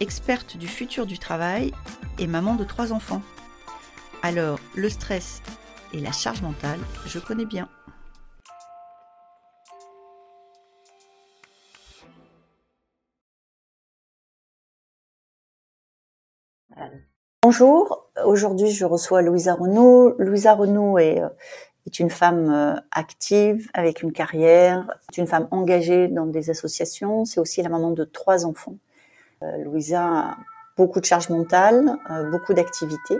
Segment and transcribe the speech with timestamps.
[0.00, 1.72] experte du futur du travail
[2.18, 3.22] et maman de trois enfants.
[4.22, 5.42] Alors, le stress
[5.92, 7.68] et la charge mentale, je connais bien.
[17.42, 20.14] Bonjour, aujourd'hui je reçois Louisa Renaud.
[20.18, 21.28] Louisa Renaud est, euh,
[21.86, 24.86] est une femme euh, active avec une carrière,
[25.16, 28.76] une femme engagée dans des associations, c'est aussi la maman de trois enfants.
[29.42, 30.36] Euh, Louisa a
[30.76, 31.96] beaucoup de charge mentale,
[32.30, 33.18] beaucoup d'activités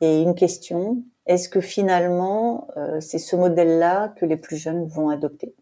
[0.00, 2.68] et une question, est-ce que finalement
[3.00, 5.52] c'est ce modèle-là que les plus jeunes vont adopter?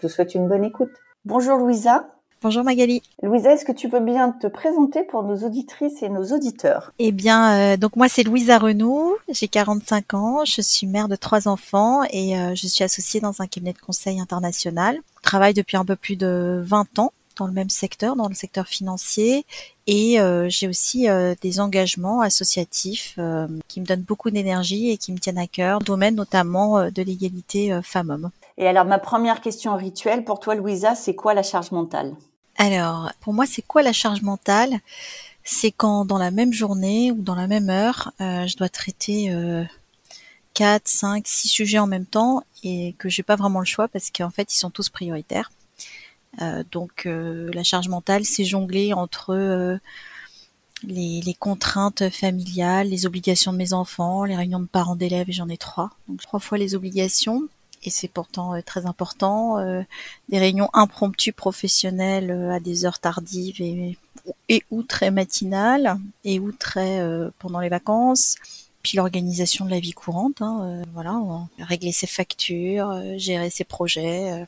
[0.00, 0.90] Je vous souhaite une bonne écoute.
[1.24, 2.08] Bonjour Louisa.
[2.42, 3.02] Bonjour Magali.
[3.22, 6.92] Louisa, est-ce que tu veux bien te présenter pour nos auditrices et nos auditeurs?
[6.98, 11.16] Eh bien, euh, donc moi c'est Louisa Renaud, j'ai 45 ans, je suis mère de
[11.16, 14.98] trois enfants et euh, je suis associée dans un cabinet de conseil international.
[15.16, 18.34] Je travaille depuis un peu plus de 20 ans dans le même secteur, dans le
[18.34, 19.44] secteur financier
[19.86, 21.06] et euh, j'ai aussi
[21.40, 23.18] des engagements associatifs
[23.68, 27.78] qui me donnent beaucoup d'énergie et qui me tiennent à cœur, domaine notamment de l'égalité
[27.82, 28.30] femmes-hommes.
[28.58, 32.14] Et alors, ma première question rituelle pour toi, Louisa, c'est quoi la charge mentale?
[32.58, 34.80] Alors, pour moi, c'est quoi la charge mentale?
[35.44, 39.30] C'est quand dans la même journée ou dans la même heure, euh, je dois traiter
[39.30, 39.62] euh,
[40.54, 44.10] 4, 5, 6 sujets en même temps et que j'ai pas vraiment le choix parce
[44.10, 45.50] qu'en fait, ils sont tous prioritaires.
[46.42, 49.78] Euh, donc, euh, la charge mentale, c'est jongler entre euh,
[50.82, 55.48] les, les, contraintes familiales, les obligations de mes enfants, les réunions de parents d'élèves, j'en
[55.48, 55.90] ai trois.
[56.08, 57.48] Donc trois fois les obligations,
[57.84, 59.58] et c'est pourtant très important.
[59.58, 59.82] Euh,
[60.28, 63.96] des réunions impromptues professionnelles euh, à des heures tardives et,
[64.48, 67.00] et ou très matinales et ou très
[67.38, 68.36] pendant les vacances.
[68.82, 71.20] Puis l'organisation de la vie courante, hein, voilà,
[71.58, 74.46] régler ses factures, gérer ses projets,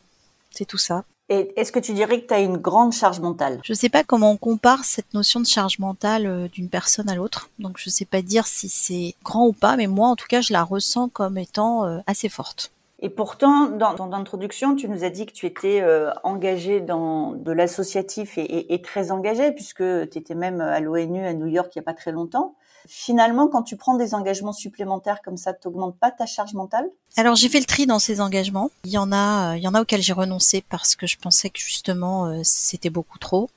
[0.51, 1.05] c'est tout ça.
[1.29, 3.61] Et est-ce que tu dirais que tu as une grande charge mentale?
[3.63, 7.15] Je ne sais pas comment on compare cette notion de charge mentale d'une personne à
[7.15, 7.51] l'autre.
[7.59, 10.27] Donc je ne sais pas dire si c'est grand ou pas, mais moi en tout
[10.29, 12.73] cas je la ressens comme étant assez forte.
[13.01, 17.33] Et pourtant, dans ton introduction, tu nous as dit que tu étais euh, engagée dans
[17.33, 21.47] de l'associatif et, et, et, très engagée, puisque tu étais même à l'ONU à New
[21.47, 22.57] York il n'y a pas très longtemps.
[22.91, 26.89] Finalement, quand tu prends des engagements supplémentaires comme ça, t'augmentes pas ta charge mentale?
[27.19, 28.71] Alors j'ai fait le tri dans ces engagements.
[28.85, 31.51] Il y en a, il y en a auxquels j'ai renoncé parce que je pensais
[31.51, 33.51] que justement euh, c'était beaucoup trop.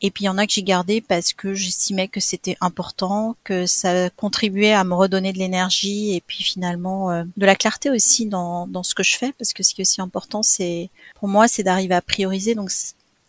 [0.00, 3.36] Et puis il y en a que j'ai gardé parce que j'estimais que c'était important,
[3.44, 7.90] que ça contribuait à me redonner de l'énergie et puis finalement euh, de la clarté
[7.90, 10.90] aussi dans, dans ce que je fais parce que ce qui est aussi important c'est
[11.14, 12.70] pour moi c'est d'arriver à prioriser donc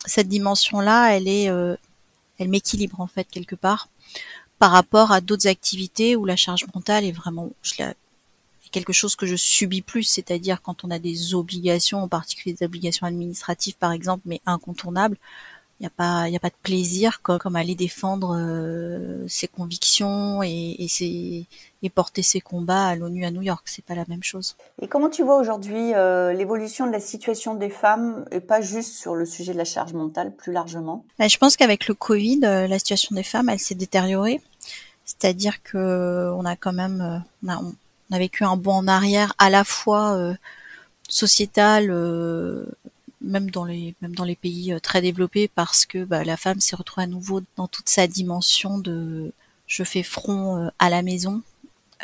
[0.06, 1.76] cette dimension là elle est euh,
[2.38, 3.88] elle m'équilibre en fait quelque part
[4.60, 7.52] par rapport à d'autres activités où la charge mentale est vraiment
[8.72, 12.66] quelque chose que je subis plus, c'est-à-dire quand on a des obligations, en particulier des
[12.66, 15.18] obligations administratives par exemple, mais incontournables,
[15.80, 19.24] il n'y a pas il y a pas de plaisir comme, comme aller défendre euh,
[19.28, 21.46] ses convictions et, et, ses,
[21.84, 23.62] et porter ses combats à l'ONU à New York.
[23.66, 24.56] C'est pas la même chose.
[24.82, 28.96] Et comment tu vois aujourd'hui euh, l'évolution de la situation des femmes et pas juste
[28.96, 31.06] sur le sujet de la charge mentale plus largement?
[31.20, 34.42] Ben, je pense qu'avec le Covid euh, la situation des femmes elle s'est détériorée.
[35.06, 37.76] C'est-à-dire que on a quand même on a, on
[38.16, 40.36] a vécu un bond en arrière à la fois
[41.08, 41.92] sociétal
[43.22, 46.60] même dans les même dans les pays euh, très développés parce que bah, la femme
[46.60, 49.32] s'est retrouvée à nouveau dans toute sa dimension de
[49.66, 51.42] je fais front euh, à la maison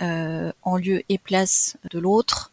[0.01, 2.51] euh, en lieu et place de l'autre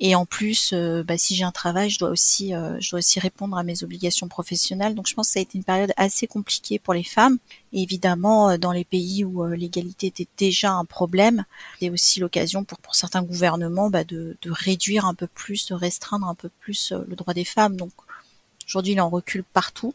[0.00, 3.20] et en plus euh, bah, si j'ai un travail je dois aussi je dois aussi
[3.20, 6.26] répondre à mes obligations professionnelles donc je pense que ça a été une période assez
[6.26, 7.38] compliquée pour les femmes
[7.72, 11.44] évidemment dans les pays où l'égalité était déjà un problème
[11.80, 15.74] c'est aussi l'occasion pour pour certains gouvernements bah, de, de réduire un peu plus de
[15.74, 17.92] restreindre un peu plus le droit des femmes donc
[18.70, 19.94] Aujourd'hui, il en recule partout.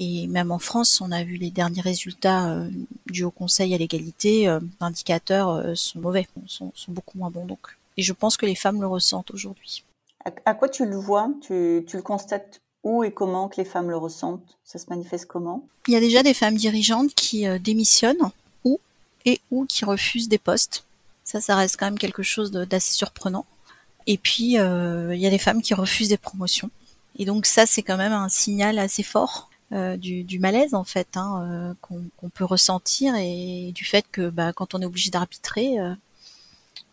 [0.00, 2.68] Et même en France, on a vu les derniers résultats euh,
[3.06, 7.46] du Haut Conseil à l'égalité, euh, indicateurs euh, sont mauvais, sont, sont, beaucoup moins bons.
[7.46, 9.84] Donc, et je pense que les femmes le ressentent aujourd'hui.
[10.44, 11.30] À, quoi tu le vois?
[11.40, 14.58] Tu, tu, le constates où et comment que les femmes le ressentent?
[14.64, 15.66] Ça se manifeste comment?
[15.86, 18.32] Il y a déjà des femmes dirigeantes qui démissionnent
[18.64, 18.80] ou
[19.24, 20.84] et ou qui refusent des postes.
[21.22, 23.46] Ça, ça reste quand même quelque chose d'assez surprenant.
[24.08, 26.70] Et puis, il y a des femmes qui refusent des promotions.
[27.18, 31.76] Et donc ça, c'est quand même un signal assez fort du, malaise en fait hein,
[31.80, 35.76] qu'on peut ressentir et du fait que bah, quand on est obligé d'arbitrer,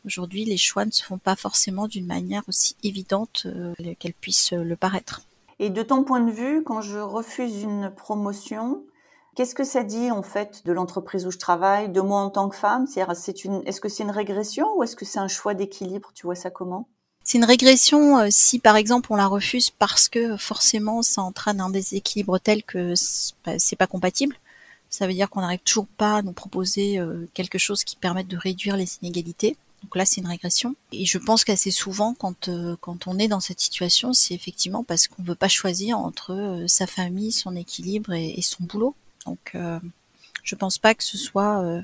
[0.05, 3.47] aujourd'hui les choix ne se font pas forcément d'une manière aussi évidente
[3.99, 5.21] qu'elle puisse le paraître.
[5.59, 8.83] Et de ton point de vue, quand je refuse une promotion,
[9.35, 12.49] qu'est-ce que ça dit en fait de l'entreprise où je travaille, de moi en tant
[12.49, 12.87] que femme?
[12.87, 16.11] C'est une, est-ce que c'est une régression ou est-ce que c'est un choix d'équilibre?
[16.13, 16.87] Tu vois ça comment?
[17.23, 21.61] C'est une régression euh, si par exemple on la refuse parce que forcément ça entraîne
[21.61, 24.35] un déséquilibre tel que c'est pas compatible.
[24.89, 28.27] Ça veut dire qu'on n'arrive toujours pas à nous proposer euh, quelque chose qui permette
[28.27, 29.55] de réduire les inégalités.
[29.83, 30.75] Donc là, c'est une régression.
[30.91, 32.75] Et je pense qu'assez souvent, quand euh,
[33.05, 37.31] on est dans cette situation, c'est effectivement parce qu'on veut pas choisir entre sa famille,
[37.31, 38.95] son équilibre et, son boulot.
[39.25, 39.79] Donc, euh,
[40.43, 41.83] je pense pas que ce soit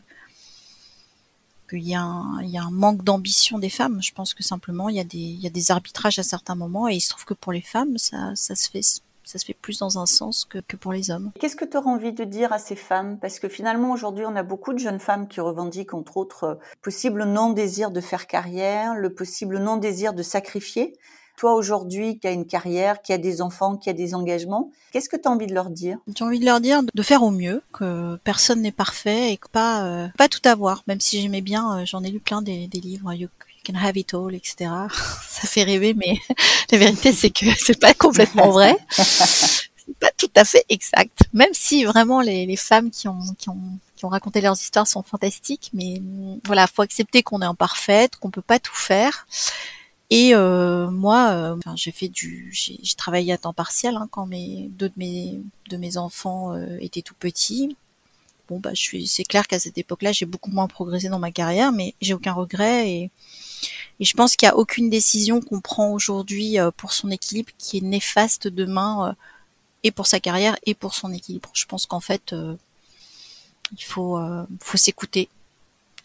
[1.69, 4.01] qu'il y, a un, manque d'ambition des femmes.
[4.01, 7.09] Je pense que simplement il y a des, arbitrages à certains moments et il se
[7.09, 8.81] trouve que pour les femmes, ça se fait
[9.29, 11.31] ça se fait plus dans un sens que, que pour les hommes.
[11.39, 13.19] Qu'est-ce que tu auras envie de dire à ces femmes?
[13.19, 16.55] Parce que finalement, aujourd'hui, on a beaucoup de jeunes femmes qui revendiquent, entre autres, euh,
[16.81, 20.97] possible non-désir de faire carrière, le possible non-désir de sacrifier.
[21.37, 25.09] Toi, aujourd'hui, qui as une carrière, qui a des enfants, qui a des engagements, qu'est-ce
[25.09, 25.99] que tu as envie de leur dire?
[26.13, 29.47] J'ai envie de leur dire de faire au mieux, que personne n'est parfait et que
[29.47, 30.83] pas, euh, pas tout avoir.
[30.87, 33.29] Même si j'aimais bien, euh, j'en ai lu plein des, des livres, You
[33.69, 34.71] Can Have It All, etc.
[35.27, 36.17] Ça fait rêver, mais
[36.71, 38.75] la vérité, c'est que c'est pas complètement vrai.
[38.91, 41.19] c'est pas tout à fait exact.
[41.33, 45.03] Même si vraiment les, femmes qui ont, qui ont qui ont raconté leurs histoires sont
[45.03, 46.01] fantastiques, mais
[46.45, 49.27] voilà, faut accepter qu'on est imparfaite, qu'on peut pas tout faire,
[50.09, 54.67] et euh, moi, euh, j'ai fait du, j'ai travaillé à temps partiel hein, quand mes
[54.71, 57.77] deux de mes de mes enfants euh, étaient tout petits.
[58.49, 61.31] Bon bah, je suis, c'est clair qu'à cette époque-là, j'ai beaucoup moins progressé dans ma
[61.31, 63.11] carrière, mais j'ai aucun regret et
[63.99, 67.81] je pense qu'il n'y a aucune décision qu'on prend aujourd'hui pour son équilibre qui est
[67.81, 69.15] néfaste demain
[69.83, 71.49] et pour sa carrière et pour son équilibre.
[71.53, 72.33] Je pense qu'en fait,
[73.77, 74.17] il faut
[74.61, 75.29] faut s'écouter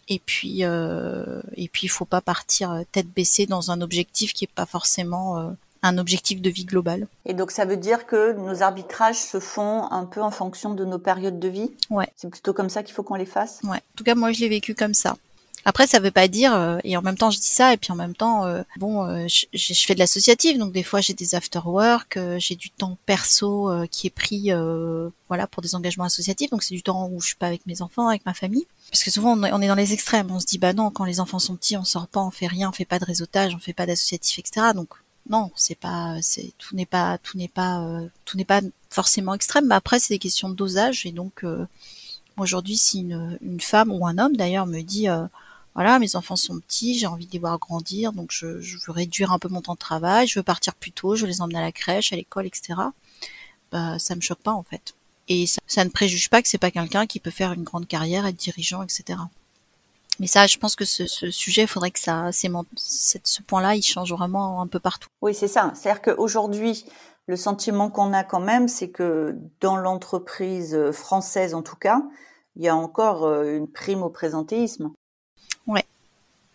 [0.07, 4.33] et puis, euh, et puis, il faut pas partir euh, tête baissée dans un objectif
[4.33, 5.51] qui est pas forcément euh,
[5.87, 7.07] un objectif de vie global.
[7.25, 10.85] Et donc, ça veut dire que nos arbitrages se font un peu en fonction de
[10.85, 11.71] nos périodes de vie?
[11.89, 12.07] Ouais.
[12.15, 13.59] C'est plutôt comme ça qu'il faut qu'on les fasse?
[13.63, 13.77] Ouais.
[13.77, 15.15] En tout cas, moi, je l'ai vécu comme ça.
[15.67, 17.91] Après, ça veut pas dire, euh, et en même temps, je dis ça, et puis
[17.91, 21.15] en même temps, euh, bon, euh, je, je, fais de l'associative, donc des fois, j'ai
[21.15, 24.51] des after work, j'ai du temps perso qui est pris,
[25.27, 27.81] voilà, pour des engagements associatifs, donc c'est du temps où je suis pas avec mes
[27.81, 28.67] enfants, avec ma famille.
[28.91, 30.29] Parce que souvent, on est dans les extrêmes.
[30.29, 32.47] On se dit, bah non, quand les enfants sont petits, on sort pas, on fait
[32.47, 34.67] rien, on fait pas de réseautage, on fait pas d'associatif, etc.
[34.75, 34.89] Donc
[35.29, 39.67] non, c'est pas, c'est tout n'est pas, tout n'est pas, tout n'est pas forcément extrême.
[39.67, 41.43] Mais après, c'est des questions de dosage, et donc
[42.37, 45.07] aujourd'hui, si une, femme ou un homme d'ailleurs me dit
[45.75, 49.33] voilà, mes enfants sont petits, j'ai envie de les voir grandir, donc je, veux réduire
[49.33, 51.61] un peu mon temps de travail, je veux partir plus tôt, je les emmener à
[51.61, 52.79] la crèche, à l'école, etc.
[53.71, 54.95] Bah, ça me choque pas en fait.
[55.27, 58.25] Et ça, ne préjuge pas que c'est pas quelqu'un qui peut faire une grande carrière,
[58.25, 59.19] être dirigeant, etc.
[60.19, 64.11] Mais ça, je pense que ce, sujet, il faudrait que ça, ce point-là, il change
[64.13, 65.09] vraiment un peu partout.
[65.21, 65.71] Oui, c'est ça.
[65.75, 66.85] C'est-à-dire qu'aujourd'hui,
[67.27, 72.01] le sentiment qu'on a quand même, c'est que dans l'entreprise française, en tout cas,
[72.55, 74.91] il y a encore euh, une prime au présentéisme.
[75.67, 75.85] Ouais,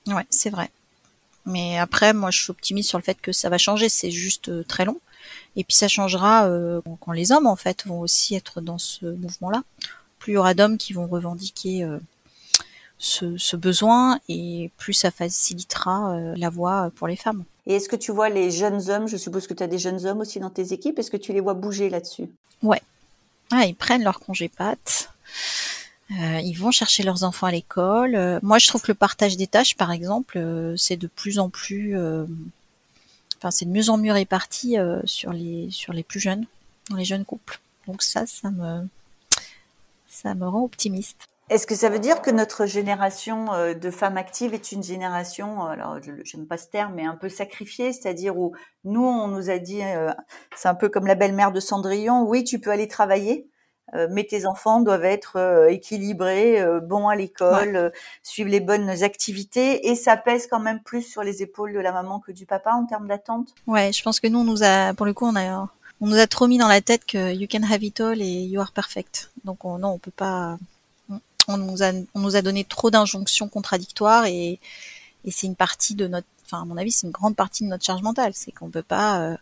[0.07, 0.71] ouais, c'est vrai.
[1.47, 3.89] Mais après, moi, je suis optimiste sur le fait que ça va changer.
[3.89, 4.99] C'est juste euh, très long.
[5.57, 9.07] Et puis ça changera euh, quand les hommes, en fait, vont aussi être dans ce
[9.07, 9.63] mouvement-là.
[10.19, 11.99] Plus il y aura d'hommes qui vont revendiquer euh,
[13.01, 17.45] ce, besoin et plus ça facilitera la voie pour les femmes.
[17.67, 20.07] Et est-ce que tu vois les jeunes hommes, je suppose que tu as des jeunes
[20.07, 22.29] hommes aussi dans tes équipes, est-ce que tu les vois bouger là-dessus?
[22.63, 22.83] Ouais.
[23.51, 25.11] Ah, ils prennent leur congé pâte.
[26.13, 28.17] Euh, ils vont chercher leurs enfants à l'école.
[28.17, 31.39] Euh, moi, je trouve que le partage des tâches, par exemple, euh, c'est de plus
[31.39, 31.97] en plus,
[33.39, 36.47] enfin, c'est de mieux en mieux réparti sur les sur les plus jeunes,
[36.89, 37.61] dans les jeunes couples.
[37.87, 38.87] Donc ça, ça me
[40.09, 41.30] ça me rend optimiste.
[41.51, 45.99] Est-ce que ça veut dire que notre génération de femmes actives est une génération, alors
[46.23, 48.55] j'aime pas ce terme, mais un peu sacrifiée, c'est-à-dire où
[48.85, 49.83] nous on nous a dit,
[50.57, 53.51] c'est un peu comme la belle-mère de Cendrillon, oui tu peux aller travailler,
[53.95, 57.93] euh, mais tes enfants doivent être euh, équilibrés, euh, bons à l'école,
[58.23, 61.93] suivre les bonnes activités, et ça pèse quand même plus sur les épaules de la
[61.93, 63.49] maman que du papa en termes d'attente?
[63.67, 65.69] Ouais, je pense que nous, on nous a, pour le coup, on a,
[66.01, 68.43] on nous a trop mis dans la tête que you can have it all et
[68.45, 69.33] you are perfect.
[69.45, 70.57] Donc on, non, on peut pas.
[71.53, 74.59] On nous a, on nous a donné trop d'injonctions contradictoires et,
[75.25, 77.69] et c'est une partie de notre, enfin à mon avis, c'est une grande partie de
[77.69, 79.37] notre charge mentale, c'est qu'on peut pas,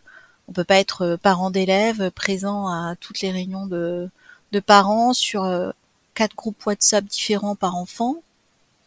[0.47, 4.09] on peut pas être parent d'élèves présent à toutes les réunions de
[4.51, 5.71] de parents sur euh,
[6.13, 8.15] quatre groupes WhatsApp différents par enfant.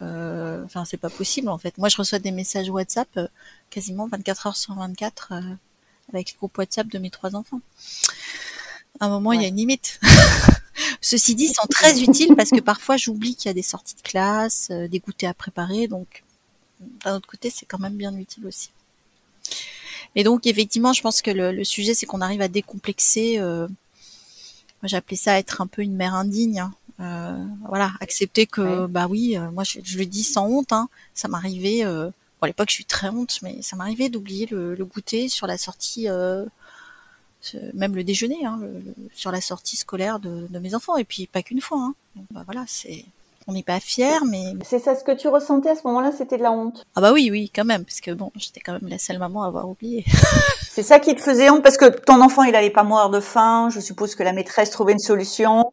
[0.00, 1.78] Euh, enfin, c'est pas possible en fait.
[1.78, 3.28] Moi, je reçois des messages WhatsApp euh,
[3.70, 5.32] quasiment 24 heures sur 24
[6.12, 7.60] avec le groupe WhatsApp de mes trois enfants.
[9.00, 10.00] À un moment, il y a une limite.
[11.00, 13.94] Ceci dit, ils sont très utiles parce que parfois j'oublie qu'il y a des sorties
[13.96, 16.24] de classe, euh, des goûters à préparer, donc
[17.04, 18.70] d'un autre côté, c'est quand même bien utile aussi.
[20.14, 23.38] Et donc, effectivement, je pense que le, sujet, c'est qu'on arrive à décomplexer.
[23.38, 23.68] Euh,
[24.82, 26.60] moi, appelé ça être un peu une mère indigne.
[26.60, 26.74] Hein.
[27.00, 30.72] Euh, voilà, accepter que, bah oui, moi, je, le dis sans honte.
[30.72, 31.84] Hein, ça m'arrivait.
[31.84, 32.12] Bon,
[32.42, 36.08] à l'époque, je suis très honte, mais ça m'arrivait d'oublier le, goûter sur la sortie,
[37.74, 38.60] même le déjeuner, hein,
[39.14, 40.96] sur la sortie scolaire de, mes enfants.
[40.96, 41.78] Et puis, pas qu'une fois.
[41.80, 41.94] Hein.
[42.16, 43.04] Donc, bah, voilà, c'est
[43.46, 46.36] on n'est pas fier, mais c'est ça ce que tu ressentais à ce moment-là, c'était
[46.36, 46.84] de la honte?
[46.94, 49.42] Ah bah oui, oui, quand même, parce que bon, j'étais quand même la seule maman
[49.42, 50.04] à avoir oublié.
[50.70, 53.20] c'est ça qui te faisait honte parce que ton enfant, il allait pas mourir de
[53.20, 53.68] faim.
[53.70, 55.72] Je suppose que la maîtresse trouvait une solution.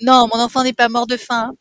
[0.00, 1.52] Non, mon enfant n'est pas mort de faim.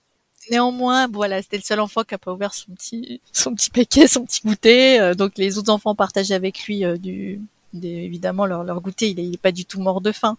[0.51, 4.08] Néanmoins, voilà, c'était le seul enfant qui a pas ouvert son petit, son petit paquet,
[4.08, 5.00] son petit goûter.
[5.00, 7.42] Euh, donc les autres enfants partageaient avec lui euh, du,
[7.86, 9.10] évidemment leur, leur goûter.
[9.10, 10.38] Il est, pas du tout mort de faim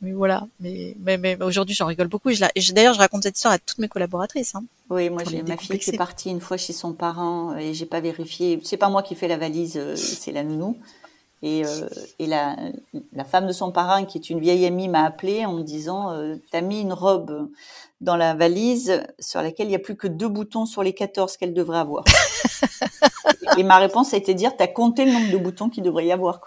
[0.00, 0.46] mais voilà.
[0.60, 2.30] Mais, mais, mais aujourd'hui, j'en rigole beaucoup.
[2.30, 4.54] Je d'ailleurs, je raconte cette histoire à toutes mes collaboratrices.
[4.54, 7.74] Hein, oui, moi, j'ai ma fille qui est partie une fois chez son parent et
[7.74, 8.60] j'ai pas vérifié.
[8.62, 10.76] C'est pas moi qui fais la valise, euh, c'est la nounou.
[11.40, 12.56] Et, euh, et la,
[13.12, 16.10] la, femme de son parrain, qui est une vieille amie, m'a appelé en me disant
[16.12, 17.48] euh, T'as mis une robe
[18.00, 21.36] dans la valise sur laquelle il n'y a plus que deux boutons sur les 14
[21.36, 22.04] qu'elle devrait avoir.
[23.56, 26.06] Et ma réponse a été de dire, t'as compté le nombre de boutons qu'il devrait
[26.06, 26.40] y avoir.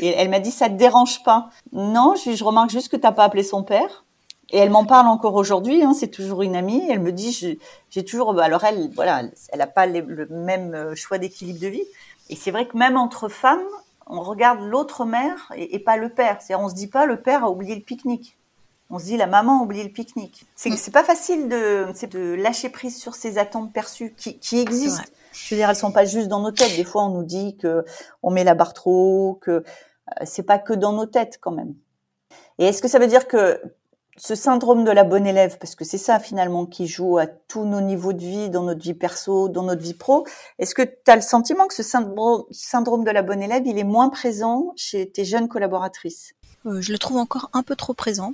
[0.00, 1.50] Et elle m'a dit, ça te dérange pas?
[1.72, 4.04] Non, je, remarque juste que t'as pas appelé son père.
[4.50, 6.82] Et elle m'en parle encore aujourd'hui, hein, c'est toujours une amie.
[6.88, 7.58] Elle me dit,
[7.90, 11.66] j'ai toujours, bah, alors elle, voilà, elle n'a pas le même euh, choix d'équilibre de
[11.66, 11.84] vie.
[12.30, 13.64] Et c'est vrai que même entre femmes,
[14.06, 16.38] on regarde l'autre mère et, et, pas le père.
[16.40, 18.37] C'est-à-dire, on se dit pas, le père a oublié le pique-nique
[18.90, 20.46] on se dit la maman a oublié le pique-nique.
[20.56, 25.02] C'est c'est pas facile de, de lâcher prise sur ces attentes perçues qui, qui existent.
[25.32, 26.76] Je veux dire, elles sont pas juste dans nos têtes.
[26.76, 27.84] Des fois, on nous dit que
[28.22, 29.62] on met la barre trop haut, que euh,
[30.24, 31.74] c'est pas que dans nos têtes quand même.
[32.58, 33.60] Et est-ce que ça veut dire que
[34.16, 37.64] ce syndrome de la bonne élève, parce que c'est ça finalement qui joue à tous
[37.64, 40.26] nos niveaux de vie, dans notre vie perso, dans notre vie pro,
[40.58, 43.84] est-ce que tu as le sentiment que ce syndrome de la bonne élève, il est
[43.84, 46.32] moins présent chez tes jeunes collaboratrices?
[46.66, 48.32] Euh, Je le trouve encore un peu trop présent.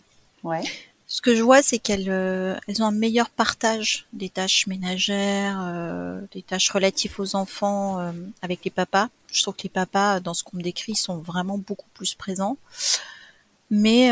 [1.07, 5.63] Ce que je vois, c'est qu'elles euh, elles ont un meilleur partage des tâches ménagères,
[5.63, 9.09] euh, des tâches relatives aux enfants euh, avec les papas.
[9.31, 12.57] Je trouve que les papas, dans ce qu'on me décrit, sont vraiment beaucoup plus présents.
[13.71, 14.07] Mais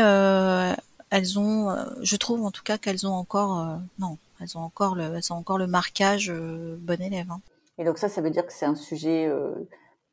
[1.09, 5.15] elles ont, je trouve en tout cas qu'elles ont encore, non, elles ont encore le,
[5.15, 7.31] elles ont encore le marquage bon élève.
[7.31, 7.39] Hein.
[7.77, 9.31] Et donc ça, ça veut dire que c'est un sujet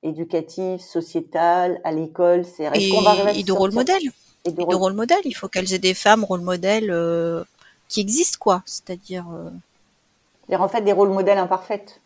[0.05, 2.45] éducatif, sociétal, à l'école.
[2.45, 2.93] C'est et,
[3.35, 4.13] et de rôle modèle
[4.45, 4.93] et de, rôle...
[4.95, 5.21] modèle.
[5.25, 7.45] Il faut qu'elles aient des femmes rôle modèles euh,
[7.89, 8.63] qui existent, quoi.
[8.67, 9.27] C'est-à-dire.
[9.33, 10.57] Euh...
[10.57, 12.01] En fait, des rôles modèles imparfaites.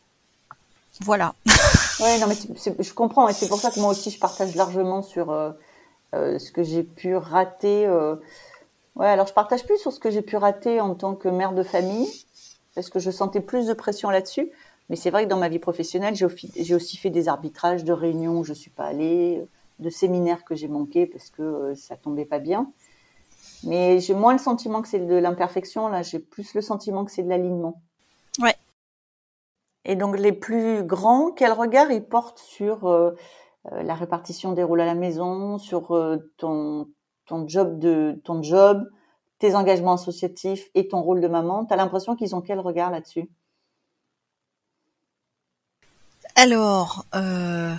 [1.00, 1.34] Voilà.
[2.00, 2.36] ouais, non, mais
[2.78, 3.28] je comprends.
[3.28, 5.50] Et c'est pour ça que moi aussi, je partage largement sur euh,
[6.14, 7.86] euh ce que j'ai pu rater.
[7.86, 8.16] Euh.
[8.96, 11.52] Ouais, alors je partage plus sur ce que j'ai pu rater en tant que mère
[11.52, 12.08] de famille,
[12.76, 14.50] parce que je sentais plus de pression là-dessus.
[14.88, 18.38] Mais c'est vrai que dans ma vie professionnelle, j'ai aussi fait des arbitrages de réunions
[18.38, 19.42] où je suis pas allée
[19.78, 22.72] de séminaires que j'ai manqué parce que euh, ça tombait pas bien.
[23.64, 27.10] Mais j'ai moins le sentiment que c'est de l'imperfection, là, j'ai plus le sentiment que
[27.10, 27.82] c'est de l'alignement.
[28.40, 28.54] Ouais.
[29.84, 33.12] Et donc les plus grands, quel regard ils portent sur euh,
[33.72, 35.88] euh, la répartition des rôles à la maison, sur
[36.38, 36.88] ton,
[37.26, 38.88] ton job de ton job,
[39.38, 41.64] tes engagements associatifs et ton rôle de maman?
[41.66, 43.28] T'as l'impression qu'ils ont quel regard là-dessus?
[46.36, 47.74] Alors, euh,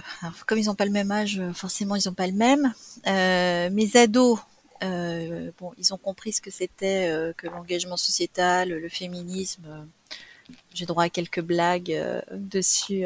[0.45, 2.73] comme ils n'ont pas le même âge, forcément ils n'ont pas le même.
[3.05, 4.39] Euh, mes ados,
[4.83, 9.85] euh, bon, ils ont compris ce que c'était euh, que l'engagement sociétal, le féminisme.
[10.73, 11.99] J'ai droit à quelques blagues
[12.31, 13.03] dessus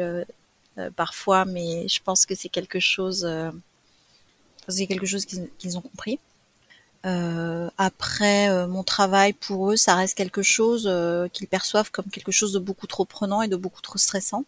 [0.94, 3.26] parfois, mais je pense que c'est quelque chose,
[4.68, 6.18] c'est quelque chose qu'ils ont compris.
[7.78, 10.90] après, mon travail pour eux, ça reste quelque chose
[11.32, 14.44] qu'ils perçoivent comme quelque chose de beaucoup trop prenant et de beaucoup trop stressant.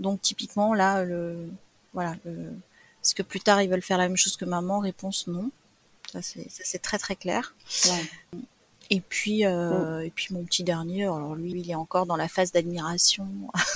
[0.00, 1.48] Donc typiquement là, le,
[1.94, 2.32] voilà, le,
[3.02, 4.80] est-ce que plus tard ils veulent faire la même chose que maman?
[4.80, 5.50] Réponse non.
[6.12, 7.54] Ça c'est très très clair.
[8.90, 12.28] Et puis euh, et puis mon petit dernier, alors lui il est encore dans la
[12.28, 13.28] phase d'admiration.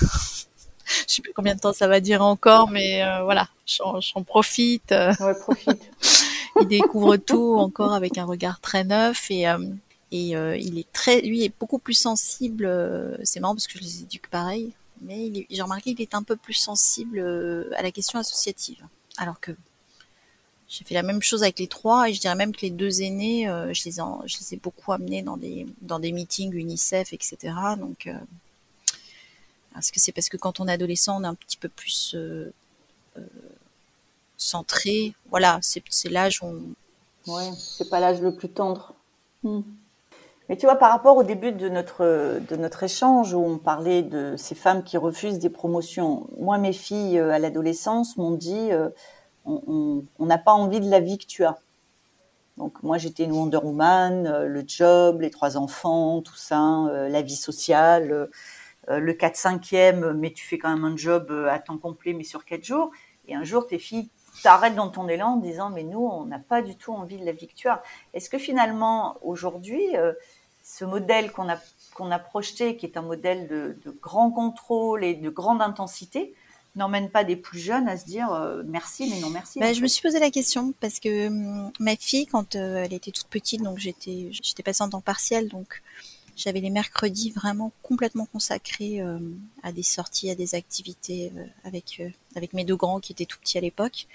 [1.07, 4.91] Je sais plus combien de temps ça va durer encore, mais euh, voilà, j'en profite.
[4.91, 5.81] Ouais, profite.
[6.61, 9.57] il découvre tout encore avec un regard très neuf et euh,
[10.11, 12.65] et euh, il est très, lui est beaucoup plus sensible.
[12.65, 16.23] Euh, c'est marrant parce que je les éduque pareil mais j'ai remarqué qu'il est un
[16.23, 18.85] peu plus sensible euh, à la question associative.
[19.17, 19.51] Alors que
[20.67, 23.01] j'ai fait la même chose avec les trois et je dirais même que les deux
[23.01, 26.53] aînés, euh, je, les ai, je les ai beaucoup amenés dans des, dans des meetings
[26.53, 27.37] UNICEF, etc.
[27.77, 28.13] Donc, euh,
[29.77, 32.15] est-ce que c'est parce que quand on est adolescent, on est un petit peu plus
[34.37, 36.73] centré Voilà, c'est l'âge où
[37.27, 38.95] Ouais, c'est pas l'âge le plus tendre.
[39.43, 39.61] Hmm.
[40.51, 42.03] Mais tu vois, par rapport au début de notre,
[42.47, 46.73] de notre échange où on parlait de ces femmes qui refusent des promotions, moi, mes
[46.73, 48.69] filles à l'adolescence m'ont dit
[49.45, 51.57] on n'a pas envie de la vie que tu as.
[52.57, 57.07] Donc moi j'étais une Wonder Woman, euh, le job, les trois enfants, tout ça, euh,
[57.09, 58.29] la vie sociale,
[58.89, 62.45] euh, le 4-5e, mais tu fais quand même un job à temps complet mais sur
[62.45, 62.91] 4 jours.
[63.27, 64.09] Et un jour tes filles
[64.43, 67.25] t'arrêtent dans ton élan en disant mais nous on n'a pas du tout envie de
[67.25, 67.81] la vie que tu as.
[68.13, 69.95] Est-ce que finalement aujourd'hui
[70.77, 71.57] ce modèle qu'on a
[71.95, 76.33] qu'on a projeté, qui est un modèle de, grand contrôle et de grande intensité,
[76.77, 79.59] n'emmène pas des plus jeunes à se dire euh, merci mais non merci.
[79.59, 82.93] Bah, je me suis posé la question parce que hum, ma fille quand euh, elle
[82.93, 85.81] était toute petite donc j'étais j'étais passée en temps partiel donc
[86.37, 89.19] j'avais les mercredis vraiment complètement consacrés euh,
[89.63, 91.33] à des sorties, à des activités
[91.65, 92.01] avec
[92.37, 94.07] avec mes deux grands qui étaient tout petits à l'époque.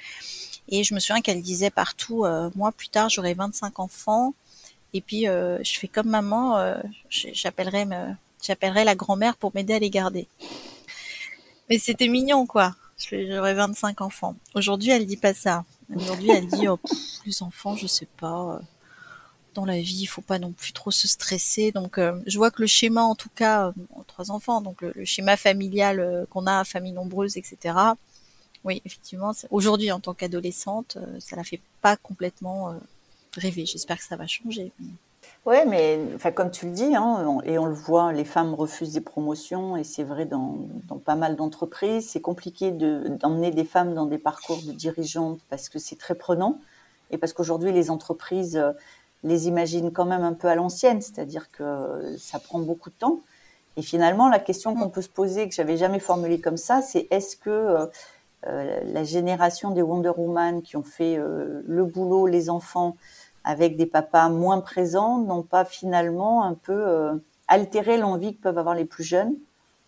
[0.68, 4.32] Et je me souviens qu'elle disait partout moi plus tard j'aurai 25 enfants
[4.92, 6.74] et puis je fais comme maman
[7.10, 7.86] j'appellerai
[8.42, 10.28] j'appellerai la grand-mère pour m'aider à les garder.
[11.68, 12.74] Mais c'était mignon, quoi.
[12.98, 14.36] J'aurais 25 enfants.
[14.54, 15.64] Aujourd'hui, elle dit pas ça.
[15.94, 16.78] Aujourd'hui, elle dit, oh,
[17.26, 18.54] les enfants, je sais pas.
[18.54, 18.58] Euh,
[19.54, 21.72] dans la vie, il faut pas non plus trop se stresser.
[21.72, 23.72] Donc, euh, je vois que le schéma, en tout cas, euh,
[24.06, 27.74] trois enfants, donc le, schéma familial qu'on a, famille nombreuse, etc.
[28.64, 32.74] Oui, effectivement, aujourd'hui, en tant qu'adolescente, ça la fait pas complètement
[33.40, 33.66] rêver.
[33.66, 34.72] J'espère que ça va changer.
[35.46, 36.00] Oui, mais
[36.34, 39.84] comme tu le dis, hein, et on le voit, les femmes refusent des promotions, et
[39.84, 40.56] c'est vrai dans,
[40.88, 42.08] dans, pas mal d'entreprises.
[42.10, 46.58] C'est compliqué d'emmener des femmes dans des parcours de dirigeantes parce que c'est très prenant,
[47.12, 48.72] et parce qu'aujourd'hui, les entreprises euh,
[49.22, 53.20] les imaginent quand même un peu à l'ancienne, c'est-à-dire que ça prend beaucoup de temps.
[53.76, 57.06] Et finalement, la question qu'on peut se poser, que j'avais jamais formulée comme ça, c'est
[57.12, 57.86] est-ce que euh,
[58.48, 62.96] euh, la génération des Wonder Woman qui ont fait le boulot, les enfants,
[63.46, 67.14] avec des papas moins présents n'ont pas finalement un peu euh,
[67.46, 69.36] altéré l'envie que peuvent avoir les plus jeunes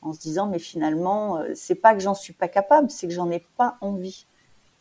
[0.00, 3.12] en se disant mais finalement euh, c'est pas que j'en suis pas capable, c'est que
[3.12, 4.26] j'en ai pas envie.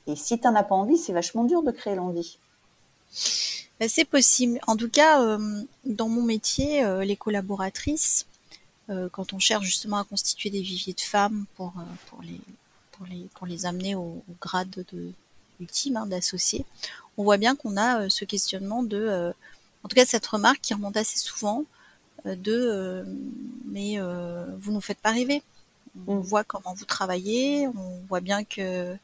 [0.05, 2.37] Et si tu n'en as pas envie, c'est vachement dur de créer l'envie.
[3.79, 4.59] Ben, c'est possible.
[4.67, 8.25] En tout cas, euh, dans mon métier, les collaboratrices,
[9.11, 11.73] quand on cherche justement à constituer des viviers de femmes pour,
[12.09, 12.39] pour, les,
[12.93, 15.11] pour, les, pour les amener au, grade de,
[15.59, 16.65] ultime hein, d'associés,
[17.17, 19.31] on voit bien qu'on a euh, ce questionnement de, euh,
[19.83, 21.63] en tout cas cette remarque qui remonte assez souvent,
[22.25, 23.05] euh, de
[23.65, 23.97] mais
[24.59, 25.43] vous nous faites pas rêver.
[26.07, 26.21] On mm.
[26.21, 28.95] voit comment vous travaillez, on voit bien que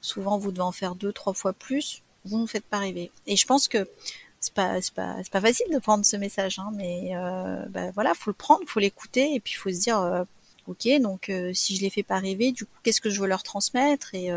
[0.00, 2.02] souvent vous devez en faire deux, trois fois plus.
[2.24, 3.10] Vous nous faites pas rêver.
[3.26, 3.88] Et je pense que
[4.40, 7.90] c'est pas c'est pas c'est pas facile de prendre ce message, hein, mais euh, bah,
[7.92, 10.26] voilà, faut le prendre, faut l'écouter et puis il faut se dire
[10.66, 13.42] ok donc si je les fais pas rêver, du coup qu'est-ce que je veux leur
[13.42, 14.30] transmettre et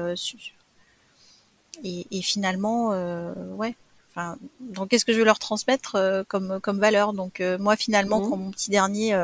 [1.84, 3.76] et, et finalement, euh, ouais.
[4.12, 7.14] Enfin, donc qu'est-ce que je veux leur transmettre euh, comme comme valeur?
[7.14, 8.30] Donc euh, moi finalement, mmh.
[8.30, 9.24] quand mon petit dernier,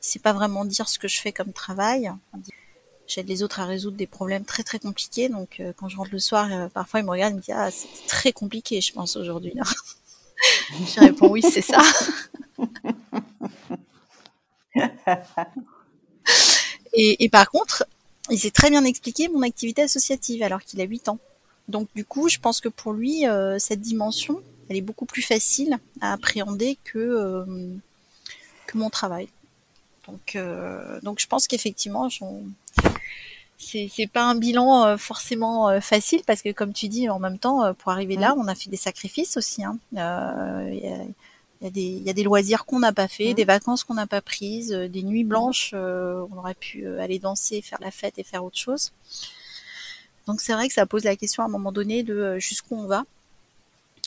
[0.00, 2.12] c'est pas vraiment dire ce que je fais comme travail.
[3.06, 5.28] J'aide les autres à résoudre des problèmes très très compliqués.
[5.28, 7.88] Donc quand je rentre le soir, parfois il me regarde et me dit ah c'est
[8.06, 9.54] très compliqué, je pense aujourd'hui.
[10.72, 11.82] je réponds oui c'est ça.
[16.92, 17.86] et, et par contre,
[18.30, 21.18] il s'est très bien expliqué mon activité associative alors qu'il a 8 ans.
[21.68, 25.22] Donc du coup, je pense que pour lui, euh, cette dimension, elle est beaucoup plus
[25.22, 27.44] facile à appréhender que, euh,
[28.66, 29.28] que mon travail.
[30.06, 32.08] Donc, euh, donc je pense qu'effectivement,
[33.56, 37.72] c'est, c'est pas un bilan forcément facile parce que comme tu dis, en même temps,
[37.74, 39.64] pour arriver là, on a fait des sacrifices aussi.
[39.64, 39.78] Hein.
[39.92, 39.98] Il
[41.62, 43.34] y, a, des, y a des loisirs qu'on n'a pas fait, mmh.
[43.34, 47.78] des vacances qu'on n'a pas prises, des nuits blanches, on aurait pu aller danser, faire
[47.80, 48.92] la fête et faire autre chose.
[50.26, 52.76] Donc c'est vrai que ça pose la question à un moment donné de euh, jusqu'où
[52.76, 53.04] on va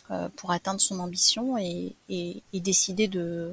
[0.10, 1.96] euh, pour atteindre son ambition et,
[2.54, 3.52] décider de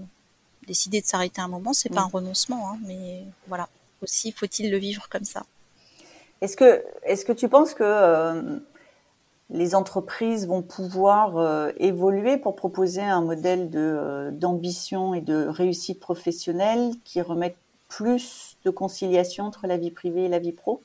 [0.66, 1.74] décider de s'arrêter un moment.
[1.74, 3.68] C'est pas un renoncement, hein, mais voilà.
[4.02, 5.44] Aussi faut-il le vivre comme ça.
[6.40, 8.58] Est-ce que est-ce que tu penses que euh,
[9.50, 16.92] les entreprises vont pouvoir évoluer pour proposer un modèle de d'ambition et de réussite professionnelle
[17.04, 17.56] qui remette
[17.88, 20.82] plus de conciliation entre la vie privée et la vie pro?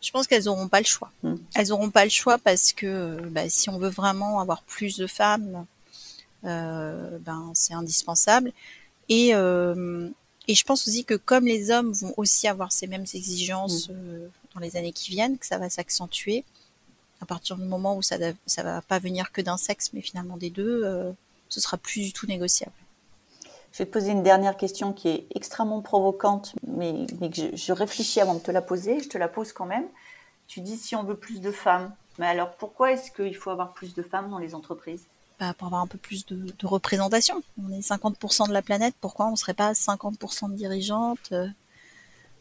[0.00, 1.10] Je pense qu'elles n'auront pas le choix.
[1.22, 1.36] Hmm.
[1.54, 5.06] Elles n'auront pas le choix parce que bah, si on veut vraiment avoir plus de
[5.06, 5.66] femmes,
[6.44, 8.52] euh, ben c'est indispensable.
[9.08, 10.08] Et euh,
[10.46, 13.94] et je pense aussi que comme les hommes vont aussi avoir ces mêmes exigences hmm.
[13.94, 16.44] euh, dans les années qui viennent, que ça va s'accentuer
[17.20, 20.36] à partir du moment où ça ça va pas venir que d'un sexe, mais finalement
[20.36, 21.14] des deux,
[21.48, 22.72] ce sera plus du tout négociable.
[23.74, 28.20] Je vais te poser une dernière question qui est extrêmement provocante, mais, que je, réfléchis
[28.20, 29.00] avant de te la poser.
[29.00, 29.86] Je te la pose quand même.
[30.46, 33.74] Tu dis si on veut plus de femmes, Mais alors pourquoi est-ce qu'il faut avoir
[33.74, 35.06] plus de femmes dans les entreprises?
[35.40, 37.42] Bah, pour avoir un peu plus de, représentation.
[37.60, 41.32] On est 50% de la planète, pourquoi on ne serait pas 50% de dirigeantes,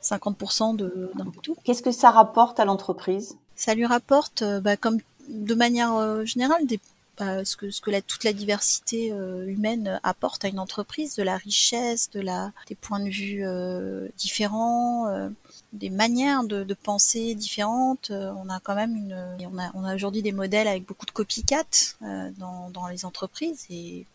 [0.04, 1.58] 50% de, d'un tout?
[1.64, 3.40] Qu'est-ce que ça rapporte à l'entreprise?
[3.56, 6.80] Ça lui rapporte, bah, comme de manière générale, des
[7.20, 11.38] ce que, ce que toute la diversité euh, humaine apporte à une entreprise, de la
[11.38, 15.30] richesse, des points de vue euh, différents, euh,
[15.74, 18.12] des manières de, penser différentes.
[18.12, 19.38] on a quand même une,
[19.74, 21.64] on a, aujourd'hui des modèles avec beaucoup de copycat
[22.02, 24.06] dans, dans les entreprises et,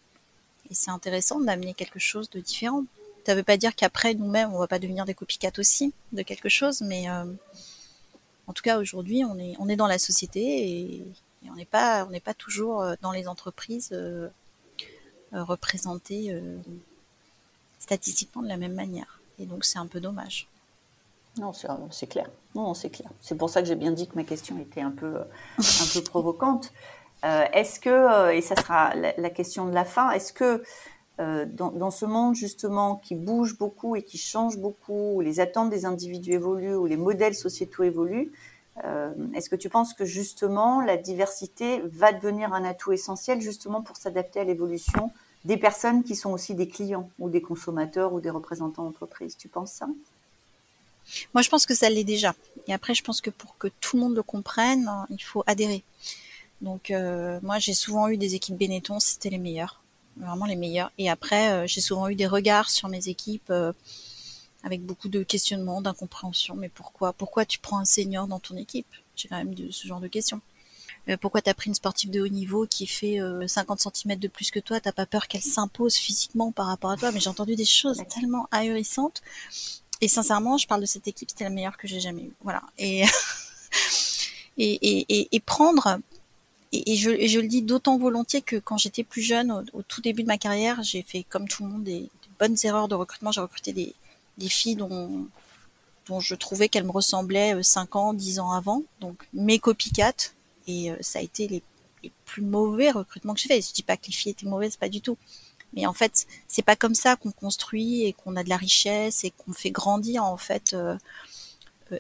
[0.71, 2.85] c'est intéressant d'amener quelque chose de différent.
[3.25, 6.21] Ça ne veut pas dire qu'après nous-mêmes on va pas devenir des copycats aussi de
[6.21, 11.07] quelque chose, mais en tout cas aujourd'hui on est, on est dans la société et
[11.45, 14.29] et on n'est pas, on n'est pas toujours euh, dans les entreprises euh,
[15.33, 16.35] euh, représentées
[17.79, 19.21] statistiquement de la même manière.
[19.39, 20.49] Et donc c'est un peu dommage.
[21.39, 22.29] Non, c'est clair.
[22.57, 23.11] Non, c'est clair.
[23.21, 26.03] C'est pour ça que j'ai bien dit que ma question était un peu, un peu
[26.05, 26.73] provocante.
[27.23, 30.65] est-ce que, et ça sera la, question de la fin, est-ce que
[31.19, 35.71] dans, dans, ce monde justement qui bouge beaucoup et qui change beaucoup, où les attentes
[35.71, 38.58] des individus évoluent, où les modèles sociétaux évoluent, euh,
[39.35, 43.97] est-ce que tu penses que justement la diversité va devenir un atout essentiel justement pour
[43.97, 45.11] s'adapter à l'évolution
[45.45, 49.37] des personnes qui sont aussi des clients ou des consommateurs ou des représentants d'entreprise?
[49.37, 49.87] Tu penses ça?
[51.35, 52.35] Moi, je pense que ça l'est déjà.
[52.67, 55.83] Et après, je pense que pour que tout le monde le comprenne, il faut adhérer.
[56.61, 59.81] Donc, euh, moi, j'ai souvent eu des équipes Benetton, c'était les meilleurs,
[60.17, 60.91] vraiment les meilleurs.
[60.99, 63.53] Et après, euh, j'ai souvent eu des regards sur mes équipes
[64.63, 66.55] avec beaucoup de questionnements, d'incompréhension.
[66.57, 68.87] Mais pourquoi Pourquoi tu prends un senior dans ton équipe?
[69.17, 70.41] J'ai quand même de, ce genre de questions.
[71.09, 74.19] Euh, pourquoi tu as pris une sportive de haut niveau qui fait 50 euh, cm
[74.19, 74.81] de plus que toi?
[74.81, 77.13] T'as pas peur qu'elle s'impose physiquement par rapport à toi?
[77.13, 79.23] Mais j'ai entendu des choses tellement ahurissantes.
[80.01, 82.35] Et sincèrement, je parle de cette équipe, c'était la meilleure que j'ai jamais eue.
[82.43, 82.63] Voilà.
[82.79, 83.05] Et,
[84.59, 85.99] et, et, et, prendre
[86.73, 90.23] et, je, je, le dis d'autant volontiers que quand j'étais plus jeune, au, tout début
[90.23, 93.33] de ma carrière, j'ai fait comme tout le monde des bonnes erreurs de recrutement.
[93.33, 93.95] J'ai recruté des,
[94.39, 95.29] des filles dont,
[96.21, 100.33] je trouvais qu'elles me ressemblaient 5 euh, ans, 10 ans avant, donc mes copycats,
[100.67, 101.63] et euh, ça a été les,
[102.03, 103.61] les plus mauvais recrutements que j'ai fait.
[103.61, 105.19] Je dis pas que les filles étaient mauvaises, pas du tout.
[105.75, 109.25] Mais en fait, c'est pas comme ça qu'on construit et qu'on a de la richesse
[109.25, 110.97] et qu'on fait grandir en fait euh,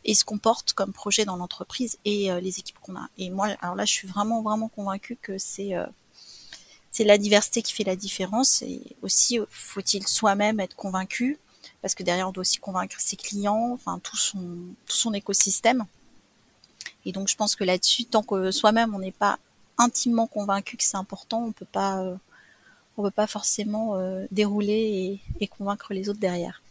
[0.04, 3.08] et ce qu'on porte comme projet dans l'entreprise et les équipes qu'on a.
[3.18, 5.72] Et moi, alors là, je suis vraiment vraiment convaincue que c'est
[6.90, 11.38] c'est la diversité qui fait la différence et aussi faut-il soi-même être convaincu
[11.82, 14.38] parce que derrière on doit aussi convaincre ses clients, enfin tout son
[14.86, 15.84] tout son écosystème.
[17.04, 19.38] Et donc je pense que là-dessus, tant que soi-même on n'est pas
[19.78, 22.16] intimement convaincu que c'est important, on peut pas euh,
[22.96, 26.62] on peut pas forcément euh, dérouler et, et, convaincre les autres derrière.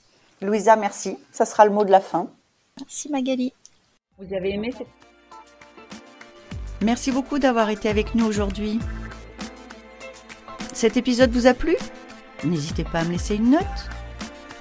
[0.41, 1.17] Louisa, merci.
[1.32, 2.30] Ça sera le mot de la fin.
[2.78, 3.54] Merci Magali.
[4.20, 4.88] Vous avez aimé cette...
[6.82, 8.80] Merci beaucoup d'avoir été avec nous aujourd'hui.
[10.74, 11.76] Cet épisode vous a plu?
[12.43, 13.63] N'hésitez pas à me laisser une note